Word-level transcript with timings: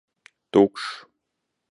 Tukšs! 0.51 0.89